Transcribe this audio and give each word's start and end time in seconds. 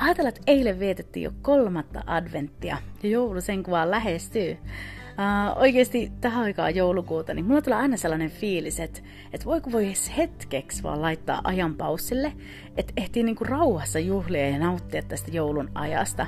Ajatellaan, 0.00 0.28
että 0.28 0.40
eilen 0.46 0.78
vietettiin 0.78 1.24
jo 1.24 1.32
kolmatta 1.42 2.02
adventtia 2.06 2.78
ja 3.02 3.08
joulu 3.08 3.40
sen 3.40 3.62
kuvaan 3.62 3.90
lähestyy. 3.90 4.52
Uh, 4.52 5.62
oikeasti 5.62 6.12
tähän 6.20 6.44
aikaan 6.44 6.74
joulukuuta, 6.74 7.34
niin 7.34 7.44
mulla 7.44 7.62
tulee 7.62 7.78
aina 7.78 7.96
sellainen 7.96 8.30
fiilis, 8.30 8.80
että, 8.80 9.00
että 9.32 9.46
voiko 9.46 9.72
voi 9.72 9.92
hetkeksi 10.16 10.82
vaan 10.82 11.02
laittaa 11.02 11.40
ajan 11.44 11.74
paussille, 11.74 12.32
että 12.76 12.92
ehtii 12.96 13.22
niinku 13.22 13.44
rauhassa 13.44 13.98
juhlia 13.98 14.48
ja 14.48 14.58
nauttia 14.58 15.02
tästä 15.02 15.30
joulun 15.30 15.70
ajasta. 15.74 16.26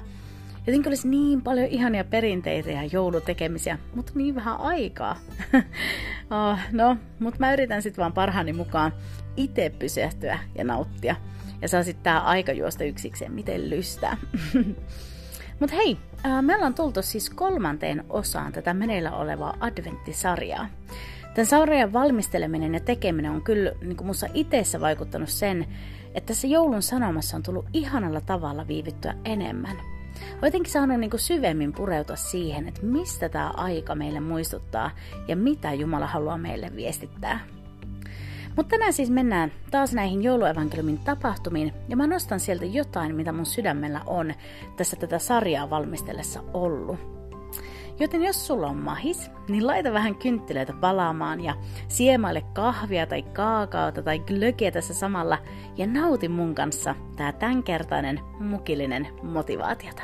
Jotenkin 0.66 0.90
olisi 0.90 1.08
niin 1.08 1.42
paljon 1.42 1.66
ihania 1.66 2.04
perinteitä 2.04 2.70
ja 2.70 2.84
joulutekemisiä, 2.92 3.78
mutta 3.94 4.12
niin 4.14 4.34
vähän 4.34 4.60
aikaa. 4.60 5.16
uh, 5.54 6.58
no, 6.72 6.96
mutta 7.18 7.40
mä 7.40 7.52
yritän 7.52 7.82
sitten 7.82 8.02
vaan 8.02 8.12
parhaani 8.12 8.52
mukaan 8.52 8.92
itse 9.36 9.72
pysähtyä 9.78 10.38
ja 10.58 10.64
nauttia. 10.64 11.16
Ja 11.62 11.68
saa 11.68 11.82
sitten 11.82 12.04
tää 12.04 12.20
aika 12.20 12.52
juosta 12.52 12.84
yksikseen, 12.84 13.32
miten 13.32 13.70
lystää. 13.70 14.16
Mutta 15.60 15.76
hei, 15.76 15.96
me 16.42 16.56
ollaan 16.56 16.74
tultu 16.74 17.02
siis 17.02 17.30
kolmanteen 17.30 18.04
osaan 18.08 18.52
tätä 18.52 18.74
meneillä 18.74 19.12
olevaa 19.12 19.56
adventtisarjaa. 19.60 20.66
Tämän 21.34 21.46
sarjan 21.46 21.92
valmisteleminen 21.92 22.74
ja 22.74 22.80
tekeminen 22.80 23.30
on 23.30 23.42
kyllä 23.42 23.72
niin 23.80 23.96
kuin 23.96 24.06
musta 24.06 24.26
itseessä 24.34 24.80
vaikuttanut 24.80 25.28
sen, 25.28 25.66
että 26.14 26.34
se 26.34 26.46
joulun 26.46 26.82
sanomassa 26.82 27.36
on 27.36 27.42
tullut 27.42 27.66
ihanalla 27.72 28.20
tavalla 28.20 28.68
viivittyä 28.68 29.14
enemmän. 29.24 29.76
Olen 29.76 30.42
jotenkin 30.42 30.72
saanut 30.72 31.00
niin 31.00 31.10
kuin 31.10 31.20
syvemmin 31.20 31.72
pureutua 31.72 32.16
siihen, 32.16 32.68
että 32.68 32.86
mistä 32.86 33.28
tämä 33.28 33.50
aika 33.56 33.94
meille 33.94 34.20
muistuttaa 34.20 34.90
ja 35.28 35.36
mitä 35.36 35.72
Jumala 35.72 36.06
haluaa 36.06 36.38
meille 36.38 36.70
viestittää. 36.76 37.40
Mutta 38.56 38.70
tänään 38.70 38.92
siis 38.92 39.10
mennään 39.10 39.52
taas 39.70 39.92
näihin 39.92 40.22
jouluevankeliumin 40.22 40.98
tapahtumiin, 40.98 41.72
ja 41.88 41.96
mä 41.96 42.06
nostan 42.06 42.40
sieltä 42.40 42.64
jotain, 42.64 43.14
mitä 43.14 43.32
mun 43.32 43.46
sydämellä 43.46 44.00
on 44.06 44.34
tässä 44.76 44.96
tätä 44.96 45.18
sarjaa 45.18 45.70
valmistellessa 45.70 46.42
ollut. 46.52 46.98
Joten 48.00 48.22
jos 48.22 48.46
sulla 48.46 48.66
on 48.66 48.76
mahis, 48.76 49.30
niin 49.48 49.66
laita 49.66 49.92
vähän 49.92 50.14
kynttilöitä 50.14 50.72
palaamaan 50.80 51.40
ja 51.40 51.54
siemaille 51.88 52.42
kahvia 52.52 53.06
tai 53.06 53.22
kaakaota 53.22 54.02
tai 54.02 54.18
glögiä 54.18 54.70
tässä 54.70 54.94
samalla 54.94 55.38
ja 55.76 55.86
nauti 55.86 56.28
mun 56.28 56.54
kanssa 56.54 56.94
tää 57.16 57.32
tämänkertainen 57.32 58.20
mukillinen 58.40 59.08
motivaatiota. 59.22 60.02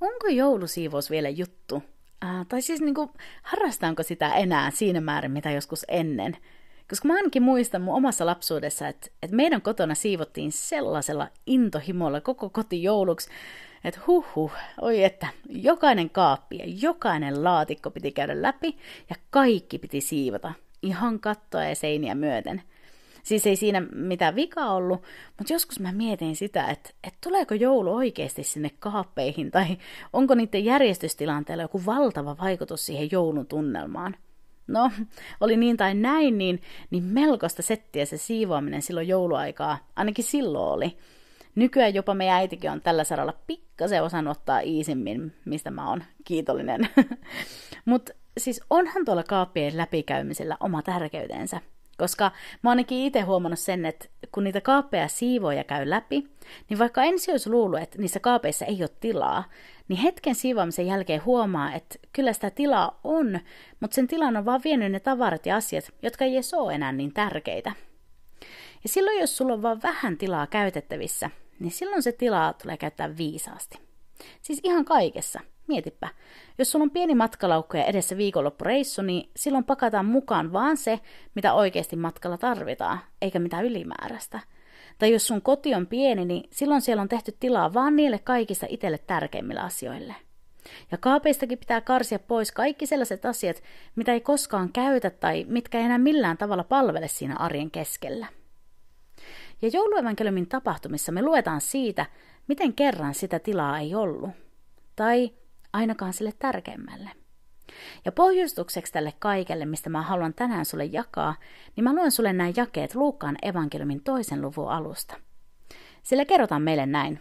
Onko 0.00 0.28
joulusiivous 0.28 1.10
vielä 1.10 1.28
juttu? 1.28 1.82
Äh, 2.24 2.46
tai 2.48 2.62
siis 2.62 2.80
niin 2.80 2.94
kuin, 2.94 3.10
harrastaanko 3.42 4.02
sitä 4.02 4.34
enää 4.34 4.70
siinä 4.70 5.00
määrin, 5.00 5.30
mitä 5.30 5.50
joskus 5.50 5.84
ennen? 5.88 6.36
Koska 6.88 7.08
mä 7.08 7.14
ainakin 7.14 7.42
muistan 7.42 7.82
mun 7.82 7.94
omassa 7.94 8.26
lapsuudessa, 8.26 8.88
että, 8.88 9.06
että 9.22 9.36
meidän 9.36 9.62
kotona 9.62 9.94
siivottiin 9.94 10.52
sellaisella 10.52 11.28
intohimolla 11.46 12.20
koko 12.20 12.50
koti 12.50 12.82
jouluksi, 12.82 13.30
että 13.84 14.00
huh 14.06 14.26
huh, 14.34 14.52
oi 14.80 15.04
että 15.04 15.26
jokainen 15.48 16.10
kaappi 16.10 16.58
ja 16.58 16.64
jokainen 16.66 17.44
laatikko 17.44 17.90
piti 17.90 18.12
käydä 18.12 18.42
läpi 18.42 18.76
ja 19.10 19.16
kaikki 19.30 19.78
piti 19.78 20.00
siivota, 20.00 20.52
ihan 20.82 21.20
kattoa 21.20 21.64
ja 21.64 21.74
seiniä 21.74 22.14
myöten– 22.14 22.62
Siis 23.24 23.46
ei 23.46 23.56
siinä 23.56 23.80
mitään 23.94 24.34
vikaa 24.34 24.74
ollut, 24.74 25.02
mutta 25.38 25.52
joskus 25.52 25.80
mä 25.80 25.92
mietin 25.92 26.36
sitä, 26.36 26.66
että, 26.66 26.90
että 27.04 27.18
tuleeko 27.24 27.54
joulu 27.54 27.94
oikeasti 27.94 28.44
sinne 28.44 28.70
kaappeihin 28.78 29.50
tai 29.50 29.66
onko 30.12 30.34
niiden 30.34 30.64
järjestystilanteella 30.64 31.64
joku 31.64 31.86
valtava 31.86 32.36
vaikutus 32.42 32.86
siihen 32.86 33.08
joulun 33.12 33.46
tunnelmaan. 33.46 34.16
No, 34.66 34.90
oli 35.40 35.56
niin 35.56 35.76
tai 35.76 35.94
näin, 35.94 36.38
niin, 36.38 36.62
niin 36.90 37.04
melkoista 37.04 37.62
settiä 37.62 38.04
se 38.04 38.16
siivoaminen 38.16 38.82
silloin 38.82 39.08
jouluaikaa, 39.08 39.78
ainakin 39.96 40.24
silloin 40.24 40.72
oli. 40.72 40.98
Nykyään 41.54 41.94
jopa 41.94 42.14
meidän 42.14 42.36
äitikin 42.36 42.70
on 42.70 42.80
tällä 42.80 43.04
saralla 43.04 43.34
pikkasen 43.46 44.02
osannut 44.02 44.36
ottaa 44.36 44.60
iisimmin, 44.60 45.32
mistä 45.44 45.70
mä 45.70 45.88
oon 45.88 46.04
kiitollinen. 46.24 46.88
Mutta 47.84 48.12
siis 48.38 48.60
onhan 48.70 49.04
tuolla 49.04 49.22
kaappien 49.22 49.76
läpikäymisellä 49.76 50.56
oma 50.60 50.82
tärkeytensä. 50.82 51.60
Koska 51.98 52.30
mä 52.62 52.70
ainakin 52.70 52.98
itse 52.98 53.20
huomannut 53.20 53.58
sen, 53.58 53.86
että 53.86 54.08
kun 54.32 54.44
niitä 54.44 54.60
kaapeja 54.60 55.08
siivoja 55.08 55.64
käy 55.64 55.90
läpi, 55.90 56.28
niin 56.68 56.78
vaikka 56.78 57.02
ensin 57.02 57.32
olisi 57.32 57.50
luullut, 57.50 57.80
että 57.80 57.98
niissä 57.98 58.20
kaapeissa 58.20 58.64
ei 58.64 58.76
ole 58.80 58.90
tilaa, 59.00 59.44
niin 59.88 60.00
hetken 60.00 60.34
siivoamisen 60.34 60.86
jälkeen 60.86 61.24
huomaa, 61.24 61.74
että 61.74 61.98
kyllä 62.12 62.32
sitä 62.32 62.50
tilaa 62.50 63.00
on, 63.04 63.40
mutta 63.80 63.94
sen 63.94 64.06
tilan 64.06 64.36
on 64.36 64.44
vaan 64.44 64.60
vienyt 64.64 64.92
ne 64.92 65.00
tavarat 65.00 65.46
ja 65.46 65.56
asiat, 65.56 65.84
jotka 66.02 66.24
ei 66.24 66.34
edes 66.34 66.54
ole 66.54 66.74
enää 66.74 66.92
niin 66.92 67.14
tärkeitä. 67.14 67.72
Ja 68.82 68.88
silloin, 68.88 69.20
jos 69.20 69.36
sulla 69.36 69.52
on 69.52 69.62
vaan 69.62 69.82
vähän 69.82 70.18
tilaa 70.18 70.46
käytettävissä, 70.46 71.30
niin 71.60 71.70
silloin 71.70 72.02
se 72.02 72.12
tilaa 72.12 72.52
tulee 72.52 72.76
käyttää 72.76 73.16
viisaasti. 73.16 73.78
Siis 74.42 74.60
ihan 74.64 74.84
kaikessa– 74.84 75.40
Mietipä, 75.66 76.08
jos 76.58 76.72
sulla 76.72 76.82
on 76.82 76.90
pieni 76.90 77.14
matkalaukku 77.14 77.76
ja 77.76 77.84
edessä 77.84 78.16
viikonloppureissu, 78.16 79.02
niin 79.02 79.30
silloin 79.36 79.64
pakataan 79.64 80.06
mukaan 80.06 80.52
vaan 80.52 80.76
se, 80.76 81.00
mitä 81.34 81.54
oikeasti 81.54 81.96
matkalla 81.96 82.38
tarvitaan, 82.38 83.00
eikä 83.22 83.38
mitään 83.38 83.64
ylimääräistä. 83.64 84.40
Tai 84.98 85.12
jos 85.12 85.26
sun 85.26 85.42
koti 85.42 85.74
on 85.74 85.86
pieni, 85.86 86.24
niin 86.24 86.48
silloin 86.50 86.80
siellä 86.80 87.00
on 87.02 87.08
tehty 87.08 87.36
tilaa 87.40 87.74
vaan 87.74 87.96
niille 87.96 88.18
kaikista 88.18 88.66
itselle 88.68 88.98
tärkeimmille 88.98 89.60
asioille. 89.60 90.14
Ja 90.92 90.98
kaapeistakin 90.98 91.58
pitää 91.58 91.80
karsia 91.80 92.18
pois 92.18 92.52
kaikki 92.52 92.86
sellaiset 92.86 93.24
asiat, 93.24 93.62
mitä 93.96 94.12
ei 94.12 94.20
koskaan 94.20 94.72
käytä 94.72 95.10
tai 95.10 95.44
mitkä 95.48 95.78
ei 95.78 95.84
enää 95.84 95.98
millään 95.98 96.38
tavalla 96.38 96.64
palvele 96.64 97.08
siinä 97.08 97.36
arjen 97.36 97.70
keskellä. 97.70 98.26
Ja 99.62 99.68
jouluevankeliumin 99.72 100.48
tapahtumissa 100.48 101.12
me 101.12 101.22
luetaan 101.22 101.60
siitä, 101.60 102.06
miten 102.48 102.72
kerran 102.72 103.14
sitä 103.14 103.38
tilaa 103.38 103.78
ei 103.78 103.94
ollut. 103.94 104.30
Tai 104.96 105.32
ainakaan 105.74 106.12
sille 106.12 106.32
tärkeimmälle. 106.38 107.10
Ja 108.04 108.12
pohjustukseksi 108.12 108.92
tälle 108.92 109.12
kaikelle, 109.18 109.66
mistä 109.66 109.90
mä 109.90 110.02
haluan 110.02 110.34
tänään 110.34 110.64
sulle 110.64 110.84
jakaa, 110.84 111.34
niin 111.76 111.84
mä 111.84 111.94
luen 111.94 112.10
sulle 112.10 112.32
nämä 112.32 112.52
jakeet 112.56 112.94
Luukkaan 112.94 113.36
evankeliumin 113.42 114.02
toisen 114.02 114.42
luvun 114.42 114.70
alusta. 114.70 115.16
Sillä 116.02 116.24
kerrotaan 116.24 116.62
meille 116.62 116.86
näin. 116.86 117.20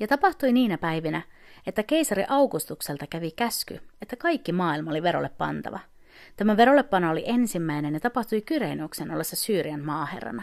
Ja 0.00 0.06
tapahtui 0.06 0.52
niinä 0.52 0.78
päivinä, 0.78 1.22
että 1.66 1.82
keisari 1.82 2.24
Augustukselta 2.28 3.06
kävi 3.06 3.30
käsky, 3.30 3.80
että 4.02 4.16
kaikki 4.16 4.52
maailma 4.52 4.90
oli 4.90 5.02
verolle 5.02 5.28
pantava. 5.28 5.78
Tämä 6.36 6.56
verollepano 6.56 7.10
oli 7.10 7.22
ensimmäinen 7.26 7.94
ja 7.94 8.00
tapahtui 8.00 8.40
Kyrenuksen 8.40 9.10
ollessa 9.10 9.36
Syyrian 9.36 9.84
maaherrana. 9.84 10.42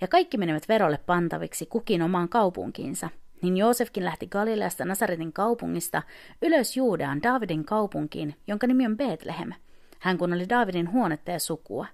Ja 0.00 0.08
kaikki 0.08 0.38
menivät 0.38 0.68
verolle 0.68 0.98
pantaviksi 0.98 1.66
kukin 1.66 2.02
omaan 2.02 2.28
kaupunkiinsa– 2.28 3.10
niin 3.44 3.56
Joosefkin 3.56 4.04
lähti 4.04 4.26
Galileasta 4.26 4.84
Nasaretin 4.84 5.32
kaupungista 5.32 6.02
ylös 6.42 6.76
Juudeaan 6.76 7.22
Davidin 7.22 7.64
kaupunkiin, 7.64 8.36
jonka 8.46 8.66
nimi 8.66 8.86
on 8.86 8.96
Bethlehem. 8.96 9.52
Hän 9.98 10.18
kun 10.18 10.32
oli 10.32 10.48
Davidin 10.48 10.92
huonetta 10.92 11.30
ja 11.30 11.38
sukua. 11.38 11.86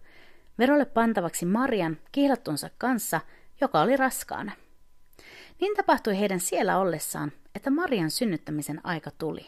Verolle 0.58 0.84
pantavaksi 0.84 1.46
Marian 1.46 1.96
kihlattunsa 2.12 2.70
kanssa, 2.78 3.20
joka 3.60 3.80
oli 3.80 3.96
raskaana. 3.96 4.52
Niin 5.60 5.76
tapahtui 5.76 6.19
heidän 6.19 6.40
siellä 6.40 6.78
ollessaan, 6.78 7.32
että 7.54 7.70
Marian 7.70 8.10
synnyttämisen 8.10 8.80
aika 8.84 9.10
tuli. 9.10 9.46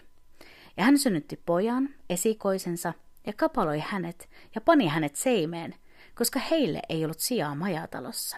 Ja 0.76 0.84
hän 0.84 0.98
synnytti 0.98 1.40
pojan, 1.46 1.88
esikoisensa, 2.10 2.92
ja 3.26 3.32
kapaloi 3.32 3.82
hänet 3.86 4.28
ja 4.54 4.60
pani 4.60 4.86
hänet 4.86 5.16
seimeen, 5.16 5.74
koska 6.14 6.38
heille 6.38 6.82
ei 6.88 7.04
ollut 7.04 7.20
sijaa 7.20 7.54
majatalossa. 7.54 8.36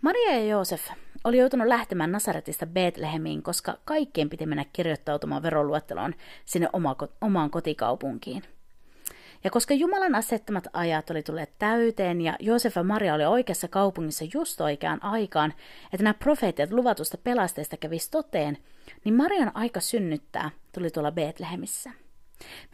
Maria 0.00 0.30
ja 0.30 0.44
Joosef 0.44 0.88
oli 1.24 1.38
joutunut 1.38 1.66
lähtemään 1.66 2.12
Nasaretista 2.12 2.66
Bethlehemiin, 2.66 3.42
koska 3.42 3.78
kaikkien 3.84 4.30
piti 4.30 4.46
mennä 4.46 4.64
kirjoittautumaan 4.72 5.42
veroluetteloon 5.42 6.14
sinne 6.44 6.68
oma, 6.72 6.96
omaan 7.20 7.50
kotikaupunkiin. 7.50 8.42
Ja 9.44 9.50
koska 9.50 9.74
Jumalan 9.74 10.14
asettamat 10.14 10.66
ajat 10.72 11.10
oli 11.10 11.22
tulleet 11.22 11.52
täyteen 11.58 12.20
ja 12.20 12.36
Joosef 12.40 12.76
ja 12.76 12.82
Maria 12.82 13.14
oli 13.14 13.24
oikeassa 13.24 13.68
kaupungissa 13.68 14.24
just 14.34 14.60
oikeaan 14.60 15.04
aikaan, 15.04 15.54
että 15.92 16.04
nämä 16.04 16.14
profeetit 16.14 16.72
luvatusta 16.72 17.18
pelasteesta 17.18 17.76
kävisi 17.76 18.10
toteen, 18.10 18.58
niin 19.04 19.14
Marian 19.14 19.50
aika 19.54 19.80
synnyttää 19.80 20.50
tuli 20.72 20.90
tuolla 20.90 21.12
Bethlehemissä. 21.12 21.90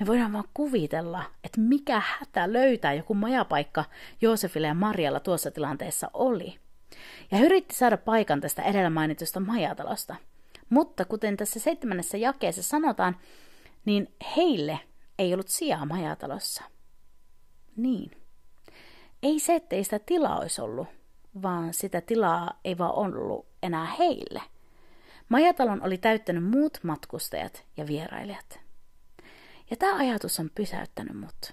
Me 0.01 0.07
voidaan 0.07 0.33
vaan 0.33 0.45
kuvitella, 0.55 1.25
että 1.45 1.61
mikä 1.61 2.03
hätä 2.05 2.53
löytää 2.53 2.95
joku 2.95 3.15
majapaikka 3.15 3.85
Joosefille 4.21 4.67
ja 4.67 4.75
Marjalla 4.75 5.21
tuossa 5.21 5.51
tilanteessa 5.51 6.11
oli. 6.15 6.59
Ja 7.31 7.39
yritti 7.39 7.75
saada 7.75 7.97
paikan 7.97 8.41
tästä 8.41 8.63
edellä 8.63 8.91
mainitusta 8.91 9.41
majatalosta. 9.41 10.17
Mutta 10.69 11.05
kuten 11.05 11.37
tässä 11.37 11.61
seitsemännessä 11.61 12.19
jakeessa 12.19 12.63
sanotaan, 12.63 13.17
niin 13.85 14.15
heille 14.37 14.79
ei 15.19 15.33
ollut 15.33 15.49
sijaa 15.49 15.87
majatalossa. 15.87 16.65
Niin. 17.77 18.11
Ei 19.23 19.39
se, 19.39 19.55
ettei 19.55 19.85
sitä 19.85 19.99
tilaa 19.99 20.39
olisi 20.39 20.61
ollut, 20.61 20.89
vaan 21.43 21.75
sitä 21.75 22.01
tilaa 22.01 22.61
ei 22.65 22.79
vaan 22.79 22.95
ollut 22.95 23.47
enää 23.63 23.95
heille. 23.99 24.43
Majatalon 25.29 25.83
oli 25.83 25.99
täyttänyt 25.99 26.45
muut 26.45 26.79
matkustajat 26.83 27.65
ja 27.77 27.87
vierailijat. 27.87 28.61
Ja 29.71 29.77
tämä 29.77 29.97
ajatus 29.97 30.41
on 30.41 30.51
pysäyttänyt 30.55 31.21
mut. 31.21 31.53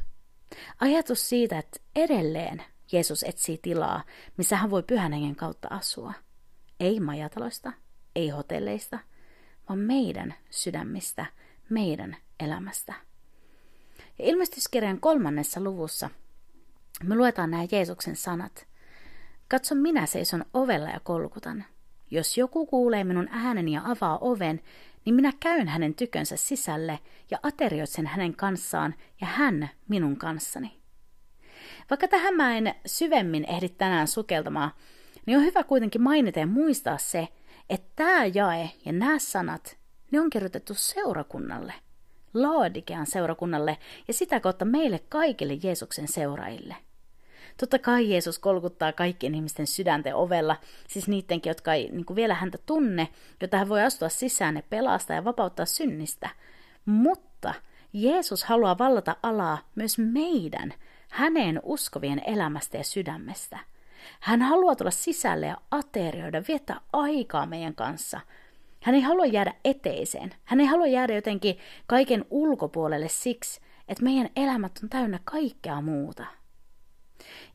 Ajatus 0.79 1.29
siitä, 1.29 1.59
että 1.59 1.79
edelleen 1.95 2.63
Jeesus 2.93 3.23
etsii 3.23 3.59
tilaa, 3.61 4.03
missä 4.37 4.55
hän 4.55 4.71
voi 4.71 4.83
pyhän 4.83 5.13
hengen 5.13 5.35
kautta 5.35 5.67
asua. 5.71 6.13
Ei 6.79 6.99
majataloista, 6.99 7.73
ei 8.15 8.29
hotelleista, 8.29 8.99
vaan 9.69 9.79
meidän 9.79 10.33
sydämistä, 10.49 11.25
meidän 11.69 12.17
elämästä. 12.39 12.93
Ja 14.19 14.25
ilmestyskirjan 14.25 14.99
kolmannessa 14.99 15.61
luvussa 15.61 16.09
me 17.03 17.15
luetaan 17.15 17.51
nämä 17.51 17.63
Jeesuksen 17.71 18.15
sanat. 18.15 18.67
Katso, 19.47 19.75
minä 19.75 20.05
seison 20.05 20.45
ovella 20.53 20.89
ja 20.89 20.99
kolkutan. 20.99 21.65
Jos 22.11 22.37
joku 22.37 22.65
kuulee 22.65 23.03
minun 23.03 23.27
ääneni 23.31 23.71
ja 23.71 23.81
avaa 23.85 24.17
oven, 24.17 24.61
niin 25.05 25.15
minä 25.15 25.33
käyn 25.39 25.67
hänen 25.67 25.93
tykönsä 25.93 26.37
sisälle 26.37 26.99
ja 27.31 27.39
aterioitsen 27.43 28.07
hänen 28.07 28.35
kanssaan 28.35 28.95
ja 29.21 29.27
hän 29.27 29.69
minun 29.87 30.17
kanssani. 30.17 30.82
Vaikka 31.89 32.07
tähän 32.07 32.35
mä 32.35 32.57
en 32.57 32.75
syvemmin 32.85 33.45
ehdi 33.49 33.69
tänään 33.69 34.07
sukeltamaan, 34.07 34.71
niin 35.25 35.37
on 35.37 35.43
hyvä 35.43 35.63
kuitenkin 35.63 36.01
mainita 36.01 36.39
ja 36.39 36.47
muistaa 36.47 36.97
se, 36.97 37.27
että 37.69 37.91
tämä 37.95 38.25
jae 38.25 38.69
ja 38.85 38.91
nämä 38.91 39.19
sanat, 39.19 39.77
ne 40.11 40.19
on 40.19 40.29
kirjoitettu 40.29 40.73
seurakunnalle, 40.73 41.73
Laodikean 42.33 43.05
seurakunnalle 43.05 43.77
ja 44.07 44.13
sitä 44.13 44.39
kautta 44.39 44.65
meille 44.65 44.99
kaikille 45.09 45.57
Jeesuksen 45.63 46.07
seuraajille. 46.07 46.75
Totta 47.57 47.79
kai 47.79 48.11
Jeesus 48.11 48.39
kolkuttaa 48.39 48.93
kaikkien 48.93 49.35
ihmisten 49.35 49.67
sydänten 49.67 50.15
ovella, 50.15 50.55
siis 50.87 51.07
niidenkin, 51.07 51.49
jotka 51.49 51.73
ei 51.73 51.89
niin 51.91 52.15
vielä 52.15 52.33
häntä 52.33 52.57
tunne, 52.65 53.07
jota 53.41 53.57
hän 53.57 53.69
voi 53.69 53.81
astua 53.83 54.09
sisään 54.09 54.55
ja 54.55 54.63
pelastaa 54.69 55.15
ja 55.15 55.23
vapauttaa 55.23 55.65
synnistä. 55.65 56.29
Mutta 56.85 57.53
Jeesus 57.93 58.43
haluaa 58.43 58.77
vallata 58.77 59.15
alaa 59.23 59.57
myös 59.75 59.97
meidän, 59.97 60.73
hänen 61.13 61.59
uskovien 61.63 62.21
elämästä 62.27 62.77
ja 62.77 62.83
sydämestä. 62.83 63.59
Hän 64.19 64.41
haluaa 64.41 64.75
tulla 64.75 64.91
sisälle 64.91 65.45
ja 65.45 65.57
aterioida, 65.71 66.43
viettää 66.47 66.81
aikaa 66.93 67.45
meidän 67.45 67.75
kanssa. 67.75 68.19
Hän 68.81 68.95
ei 68.95 69.01
halua 69.01 69.25
jäädä 69.25 69.53
eteiseen. 69.65 70.33
Hän 70.43 70.59
ei 70.59 70.65
halua 70.65 70.87
jäädä 70.87 71.15
jotenkin 71.15 71.57
kaiken 71.87 72.25
ulkopuolelle 72.29 73.09
siksi, 73.09 73.61
että 73.87 74.03
meidän 74.03 74.29
elämät 74.35 74.71
on 74.83 74.89
täynnä 74.89 75.19
kaikkea 75.23 75.81
muuta. 75.81 76.25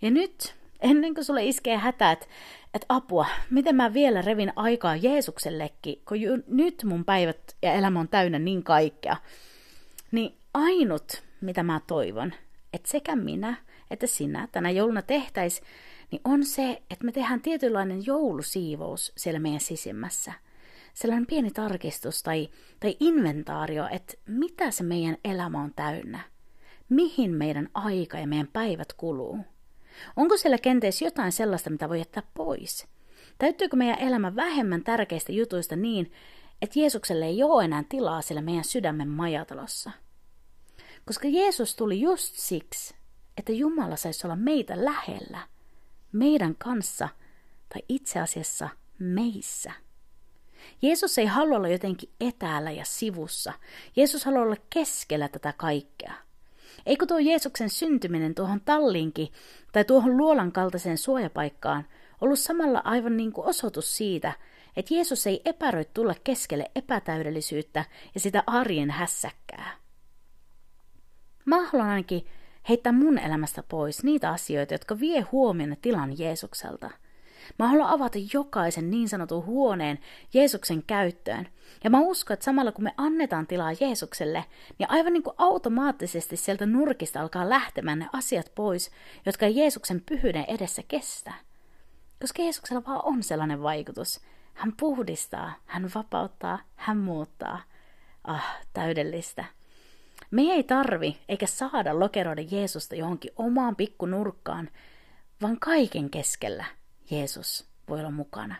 Ja 0.02 0.10
nyt, 0.10 0.54
ennen 0.80 1.14
kuin 1.14 1.24
sulle 1.24 1.44
iskee 1.44 1.76
hätä, 1.76 2.12
että, 2.12 2.26
että 2.74 2.86
apua, 2.88 3.26
miten 3.50 3.76
mä 3.76 3.94
vielä 3.94 4.22
revin 4.22 4.52
aikaa 4.56 4.96
Jeesuksellekin, 4.96 6.02
kun 6.08 6.20
ju, 6.20 6.38
nyt 6.46 6.84
mun 6.84 7.04
päivät 7.04 7.56
ja 7.62 7.72
elämä 7.72 8.00
on 8.00 8.08
täynnä 8.08 8.38
niin 8.38 8.62
kaikkea, 8.62 9.16
niin 10.12 10.34
ainut, 10.54 11.22
mitä 11.40 11.62
mä 11.62 11.80
toivon, 11.86 12.32
että 12.78 12.90
sekä 12.90 13.16
minä 13.16 13.56
että 13.90 14.06
sinä 14.06 14.48
tänä 14.52 14.70
jouluna 14.70 15.02
tehtäis, 15.02 15.62
niin 16.10 16.20
on 16.24 16.44
se, 16.44 16.82
että 16.90 17.04
me 17.04 17.12
tehdään 17.12 17.40
tietynlainen 17.40 18.06
joulusiivous 18.06 19.12
siellä 19.16 19.40
meidän 19.40 19.60
sisimmässä. 19.60 20.32
Sellainen 20.94 21.26
pieni 21.26 21.50
tarkistus 21.50 22.22
tai, 22.22 22.48
tai 22.80 22.96
inventaario, 23.00 23.88
että 23.90 24.14
mitä 24.26 24.70
se 24.70 24.82
meidän 24.82 25.16
elämä 25.24 25.62
on 25.62 25.72
täynnä. 25.76 26.20
Mihin 26.88 27.30
meidän 27.30 27.68
aika 27.74 28.18
ja 28.18 28.26
meidän 28.26 28.48
päivät 28.52 28.92
kuluu. 28.92 29.38
Onko 30.16 30.36
siellä 30.36 30.58
kenties 30.58 31.02
jotain 31.02 31.32
sellaista, 31.32 31.70
mitä 31.70 31.88
voi 31.88 31.98
jättää 31.98 32.22
pois? 32.34 32.86
Täyttyykö 33.38 33.76
meidän 33.76 33.98
elämä 33.98 34.36
vähemmän 34.36 34.84
tärkeistä 34.84 35.32
jutuista 35.32 35.76
niin, 35.76 36.12
että 36.62 36.78
Jeesukselle 36.78 37.26
ei 37.26 37.42
ole 37.42 37.64
enää 37.64 37.84
tilaa 37.88 38.22
siellä 38.22 38.42
meidän 38.42 38.64
sydämen 38.64 39.08
majatalossa? 39.08 39.90
Koska 41.08 41.28
Jeesus 41.28 41.76
tuli 41.76 42.00
just 42.00 42.34
siksi, 42.36 42.94
että 43.36 43.52
Jumala 43.52 43.96
saisi 43.96 44.26
olla 44.26 44.36
meitä 44.36 44.84
lähellä, 44.84 45.38
meidän 46.12 46.54
kanssa 46.58 47.08
tai 47.68 47.82
itse 47.88 48.20
asiassa 48.20 48.68
meissä. 48.98 49.72
Jeesus 50.82 51.18
ei 51.18 51.26
halua 51.26 51.56
olla 51.56 51.68
jotenkin 51.68 52.10
etäällä 52.20 52.70
ja 52.70 52.84
sivussa. 52.84 53.52
Jeesus 53.96 54.24
haluaa 54.24 54.42
olla 54.42 54.56
keskellä 54.70 55.28
tätä 55.28 55.54
kaikkea. 55.56 56.14
Eikö 56.86 57.06
tuo 57.06 57.18
Jeesuksen 57.18 57.70
syntyminen 57.70 58.34
tuohon 58.34 58.60
talliinkin 58.60 59.32
tai 59.72 59.84
tuohon 59.84 60.16
luolan 60.16 60.52
kaltaiseen 60.52 60.98
suojapaikkaan 60.98 61.84
ollut 62.20 62.38
samalla 62.38 62.82
aivan 62.84 63.16
niin 63.16 63.32
kuin 63.32 63.46
osoitus 63.46 63.96
siitä, 63.96 64.32
että 64.76 64.94
Jeesus 64.94 65.26
ei 65.26 65.42
epäröi 65.44 65.84
tulla 65.94 66.14
keskelle 66.24 66.70
epätäydellisyyttä 66.74 67.84
ja 68.14 68.20
sitä 68.20 68.42
arjen 68.46 68.90
hässäkkää. 68.90 69.87
Mä 71.48 71.66
haluan 71.66 71.88
ainakin 71.88 72.26
heittää 72.68 72.92
mun 72.92 73.18
elämästä 73.18 73.62
pois 73.62 74.04
niitä 74.04 74.30
asioita, 74.30 74.74
jotka 74.74 75.00
vie 75.00 75.20
huomioon 75.20 75.76
tilan 75.82 76.18
Jeesukselta. 76.18 76.90
Mä 77.58 77.68
haluan 77.68 77.88
avata 77.88 78.18
jokaisen 78.34 78.90
niin 78.90 79.08
sanotun 79.08 79.46
huoneen 79.46 79.98
Jeesuksen 80.34 80.82
käyttöön. 80.86 81.48
Ja 81.84 81.90
mä 81.90 82.00
uskon, 82.00 82.34
että 82.34 82.44
samalla 82.44 82.72
kun 82.72 82.84
me 82.84 82.94
annetaan 82.96 83.46
tilaa 83.46 83.72
Jeesukselle, 83.80 84.44
niin 84.78 84.90
aivan 84.90 85.12
niin 85.12 85.22
kuin 85.22 85.34
automaattisesti 85.38 86.36
sieltä 86.36 86.66
nurkista 86.66 87.20
alkaa 87.20 87.48
lähtemään 87.50 87.98
ne 87.98 88.08
asiat 88.12 88.52
pois, 88.54 88.90
jotka 89.26 89.48
Jeesuksen 89.48 90.02
pyhyyden 90.06 90.44
edessä 90.48 90.82
kestää. 90.88 91.38
Koska 92.20 92.42
Jeesuksella 92.42 92.82
vaan 92.86 93.00
on 93.04 93.22
sellainen 93.22 93.62
vaikutus. 93.62 94.20
Hän 94.54 94.72
puhdistaa, 94.80 95.52
hän 95.66 95.90
vapauttaa, 95.94 96.58
hän 96.76 96.96
muuttaa. 96.96 97.62
Ah, 98.24 98.56
täydellistä. 98.72 99.57
Me 100.30 100.42
ei 100.42 100.62
tarvi 100.62 101.18
eikä 101.28 101.46
saada 101.46 101.98
lokeroida 101.98 102.42
Jeesusta 102.50 102.94
johonkin 102.94 103.32
omaan 103.36 103.76
pikkunurkkaan, 103.76 104.70
vaan 105.42 105.60
kaiken 105.60 106.10
keskellä 106.10 106.64
Jeesus 107.10 107.68
voi 107.88 108.00
olla 108.00 108.10
mukana. 108.10 108.54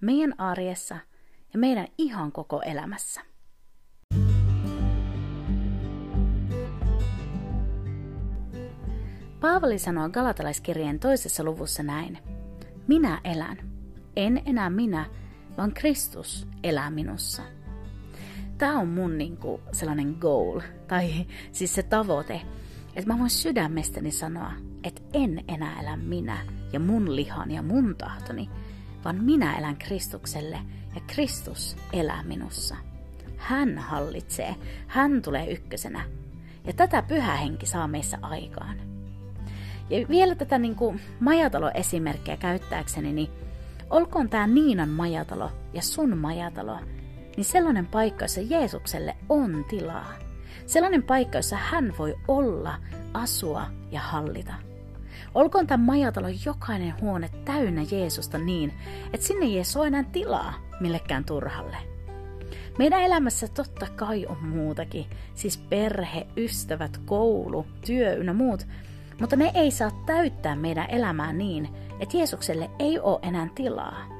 Meidän 0.00 0.40
arjessa 0.40 0.96
ja 1.52 1.58
meidän 1.58 1.86
ihan 1.98 2.32
koko 2.32 2.62
elämässä. 2.62 3.20
Paavali 9.40 9.78
sanoo 9.78 10.08
Galatalaiskirjeen 10.08 11.00
toisessa 11.00 11.44
luvussa 11.44 11.82
näin. 11.82 12.18
Minä 12.88 13.20
elän. 13.24 13.56
En 14.16 14.42
enää 14.46 14.70
minä, 14.70 15.06
vaan 15.56 15.74
Kristus 15.74 16.48
elää 16.64 16.90
minussa 16.90 17.42
tämä 18.58 18.78
on 18.78 18.88
mun 18.88 19.18
niinku 19.18 19.60
sellainen 19.72 20.16
goal, 20.20 20.60
tai 20.88 21.26
siis 21.52 21.74
se 21.74 21.82
tavoite, 21.82 22.42
että 22.96 23.12
mä 23.12 23.18
voin 23.18 23.30
sydämestäni 23.30 24.10
sanoa, 24.10 24.52
että 24.84 25.02
en 25.12 25.44
enää 25.48 25.80
elä 25.80 25.96
minä 25.96 26.38
ja 26.72 26.80
mun 26.80 27.16
lihan 27.16 27.50
ja 27.50 27.62
mun 27.62 27.94
tahtoni, 27.98 28.50
vaan 29.04 29.24
minä 29.24 29.58
elän 29.58 29.76
Kristukselle 29.76 30.58
ja 30.94 31.00
Kristus 31.06 31.76
elää 31.92 32.22
minussa. 32.22 32.76
Hän 33.36 33.78
hallitsee, 33.78 34.56
hän 34.86 35.22
tulee 35.22 35.52
ykkösenä. 35.52 36.04
Ja 36.64 36.72
tätä 36.72 37.02
pyhä 37.02 37.36
henki 37.36 37.66
saa 37.66 37.88
meissä 37.88 38.18
aikaan. 38.22 38.76
Ja 39.90 40.08
vielä 40.08 40.34
tätä 40.34 40.58
niin 40.58 40.74
kuin 40.74 41.00
majatalo-esimerkkiä 41.20 42.36
käyttääkseni, 42.36 43.12
niin 43.12 43.28
olkoon 43.90 44.28
tämä 44.28 44.46
Niinan 44.46 44.88
majatalo 44.88 45.50
ja 45.72 45.82
sun 45.82 46.18
majatalo– 46.18 46.78
niin 47.36 47.44
sellainen 47.44 47.86
paikka, 47.86 48.24
jossa 48.24 48.40
Jeesukselle 48.40 49.16
on 49.28 49.64
tilaa. 49.68 50.12
Sellainen 50.66 51.02
paikka, 51.02 51.38
jossa 51.38 51.56
hän 51.56 51.94
voi 51.98 52.14
olla, 52.28 52.74
asua 53.14 53.66
ja 53.90 54.00
hallita. 54.00 54.54
Olkoon 55.34 55.66
tämän 55.66 55.86
majatalon 55.86 56.44
jokainen 56.46 56.94
huone 57.00 57.30
täynnä 57.44 57.82
Jeesusta 57.90 58.38
niin, 58.38 58.72
että 59.12 59.26
sinne 59.26 59.46
ei 59.46 59.62
ole 59.76 59.86
enää 59.86 60.04
tilaa 60.04 60.54
millekään 60.80 61.24
turhalle. 61.24 61.76
Meidän 62.78 63.02
elämässä 63.02 63.48
totta 63.48 63.86
kai 63.96 64.26
on 64.26 64.48
muutakin, 64.48 65.06
siis 65.34 65.56
perhe, 65.56 66.26
ystävät, 66.36 67.00
koulu, 67.04 67.66
työ 67.86 68.14
ynnä 68.14 68.32
muut, 68.32 68.66
mutta 69.20 69.36
ne 69.36 69.50
ei 69.54 69.70
saa 69.70 70.02
täyttää 70.06 70.56
meidän 70.56 70.90
elämää 70.90 71.32
niin, 71.32 71.68
että 72.00 72.16
Jeesukselle 72.16 72.70
ei 72.78 72.98
ole 72.98 73.18
enää 73.22 73.48
tilaa. 73.54 74.15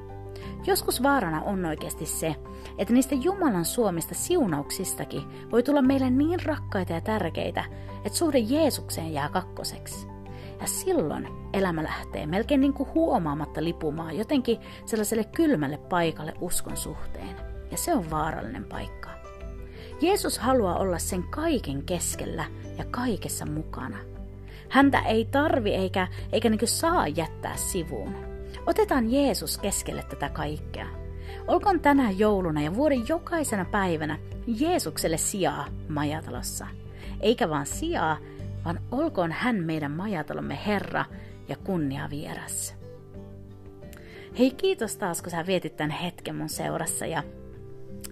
Joskus 0.65 1.03
vaarana 1.03 1.41
on 1.41 1.65
oikeasti 1.65 2.05
se, 2.05 2.35
että 2.77 2.93
niistä 2.93 3.15
Jumalan 3.15 3.65
suomista 3.65 4.15
siunauksistakin 4.15 5.23
voi 5.51 5.63
tulla 5.63 5.81
meille 5.81 6.09
niin 6.09 6.45
rakkaita 6.45 6.93
ja 6.93 7.01
tärkeitä, 7.01 7.63
että 8.05 8.17
suhde 8.17 8.39
Jeesukseen 8.39 9.13
jää 9.13 9.29
kakkoseksi. 9.29 10.07
Ja 10.61 10.67
silloin 10.67 11.27
elämä 11.53 11.83
lähtee 11.83 12.25
melkein 12.25 12.61
niin 12.61 12.73
kuin 12.73 12.89
huomaamatta 12.93 13.63
lipumaan 13.63 14.17
jotenkin 14.17 14.57
sellaiselle 14.85 15.23
kylmälle 15.23 15.77
paikalle 15.77 16.33
uskon 16.41 16.77
suhteen. 16.77 17.35
Ja 17.71 17.77
se 17.77 17.93
on 17.93 18.09
vaarallinen 18.09 18.65
paikka. 18.65 19.09
Jeesus 20.01 20.39
haluaa 20.39 20.77
olla 20.77 20.99
sen 20.99 21.23
kaiken 21.23 21.83
keskellä 21.83 22.45
ja 22.77 22.85
kaikessa 22.91 23.45
mukana. 23.45 23.97
Häntä 24.69 24.99
ei 24.99 25.25
tarvi 25.25 25.73
eikä, 25.73 26.07
eikä 26.31 26.49
niin 26.49 26.67
saa 26.67 27.07
jättää 27.07 27.55
sivuun. 27.57 28.36
Otetaan 28.67 29.11
Jeesus 29.11 29.57
keskelle 29.57 30.03
tätä 30.09 30.29
kaikkea. 30.29 30.87
Olkoon 31.47 31.79
tänä 31.79 32.11
jouluna 32.11 32.61
ja 32.61 32.75
vuoden 32.75 33.07
jokaisena 33.07 33.65
päivänä 33.65 34.19
Jeesukselle 34.47 35.17
sijaa 35.17 35.67
majatalossa. 35.87 36.67
Eikä 37.19 37.49
vaan 37.49 37.65
sijaa, 37.65 38.17
vaan 38.65 38.79
olkoon 38.91 39.31
hän 39.31 39.55
meidän 39.55 39.91
majatalomme 39.91 40.59
Herra 40.65 41.05
ja 41.47 41.55
kunnia 41.55 42.09
vieras. 42.09 42.75
Hei 44.39 44.51
kiitos 44.51 44.97
taas, 44.97 45.21
kun 45.21 45.31
sä 45.31 45.45
vietit 45.45 45.75
tämän 45.75 45.91
hetken 45.91 46.35
mun 46.35 46.49
seurassa 46.49 47.05
ja 47.05 47.23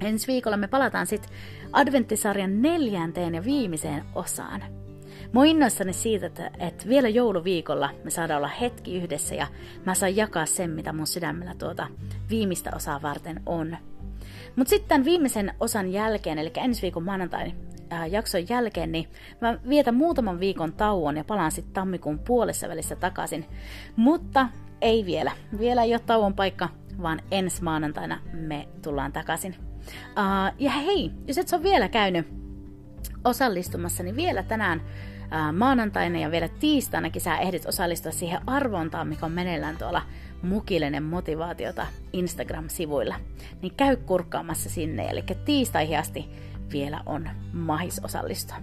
ensi 0.01 0.27
viikolla 0.27 0.57
me 0.57 0.67
palataan 0.67 1.07
sitten 1.07 1.31
adventtisarjan 1.71 2.61
neljänteen 2.61 3.35
ja 3.35 3.43
viimeiseen 3.43 4.03
osaan. 4.15 4.84
Oon 5.35 5.45
innoissani 5.45 5.93
siitä, 5.93 6.25
että, 6.25 6.51
että 6.59 6.89
vielä 6.89 7.09
jouluviikolla 7.09 7.89
me 8.03 8.09
saadaan 8.09 8.37
olla 8.37 8.47
hetki 8.47 8.97
yhdessä 8.97 9.35
ja 9.35 9.47
mä 9.85 9.93
saan 9.93 10.15
jakaa 10.15 10.45
sen, 10.45 10.69
mitä 10.69 10.93
mun 10.93 11.07
sydämellä 11.07 11.53
tuota 11.57 11.87
viimeistä 12.29 12.71
osaa 12.75 13.01
varten 13.01 13.41
on. 13.45 13.77
Mutta 14.55 14.69
sitten 14.69 15.05
viimeisen 15.05 15.53
osan 15.59 15.93
jälkeen, 15.93 16.39
eli 16.39 16.51
ensi 16.55 16.81
viikon 16.81 17.03
maanantain 17.03 17.55
jakson 18.11 18.49
jälkeen, 18.49 18.91
niin 18.91 19.07
mä 19.41 19.59
vietän 19.69 19.95
muutaman 19.95 20.39
viikon 20.39 20.73
tauon 20.73 21.17
ja 21.17 21.23
palaan 21.23 21.51
sitten 21.51 21.73
tammikuun 21.73 22.19
puolessa 22.19 22.69
välissä 22.69 22.95
takaisin. 22.95 23.45
Mutta 23.95 24.49
ei 24.81 25.05
vielä. 25.05 25.31
Vielä 25.59 25.83
ei 25.83 25.93
ole 25.93 26.01
tauon 26.05 26.33
paikka, 26.33 26.69
vaan 27.01 27.21
ensi 27.31 27.63
maanantaina 27.63 28.19
me 28.33 28.67
tullaan 28.81 29.13
takaisin. 29.13 29.55
Ja 30.59 30.71
hei, 30.71 31.11
jos 31.27 31.37
et 31.37 31.53
ole 31.53 31.63
vielä 31.63 31.89
käynyt 31.89 32.27
osallistumassa, 33.25 34.03
niin 34.03 34.15
vielä 34.15 34.43
tänään 34.43 34.81
maanantaina 35.53 36.19
ja 36.19 36.31
vielä 36.31 36.47
tiistainakin 36.47 37.21
sä 37.21 37.37
ehdit 37.37 37.65
osallistua 37.65 38.11
siihen 38.11 38.41
arvontaan, 38.47 39.07
mikä 39.07 39.25
on 39.25 39.31
meneillään 39.31 39.77
tuolla 39.77 40.01
Mukillinen 40.41 41.03
motivaatiota 41.03 41.87
Instagram-sivuilla. 42.13 43.15
Niin 43.61 43.75
käy 43.77 43.95
kurkkaamassa 43.95 44.69
sinne, 44.69 45.07
eli 45.09 45.23
tiistaihin 45.45 45.99
asti 45.99 46.29
vielä 46.71 47.01
on 47.05 47.29
mahis 47.53 48.01
osallistua. 48.03 48.55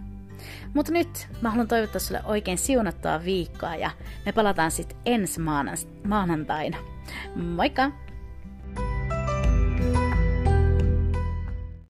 Mutta 0.74 0.92
nyt 0.92 1.28
mä 1.40 1.50
haluan 1.50 1.68
toivottaa 1.68 2.00
sulle 2.00 2.20
oikein 2.24 2.58
siunattua 2.58 3.24
viikkoa 3.24 3.76
ja 3.76 3.90
me 4.26 4.32
palataan 4.32 4.70
sitten 4.70 4.98
ensi 5.06 5.40
maanantaina. 6.04 6.76
Moikka! 7.36 8.01